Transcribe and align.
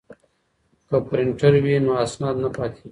که 0.87 0.97
پرینټر 1.09 1.53
وي 1.63 1.75
نو 1.85 1.91
اسناد 2.05 2.35
نه 2.43 2.49
پاتیږي. 2.55 2.79